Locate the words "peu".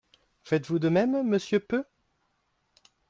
1.59-1.83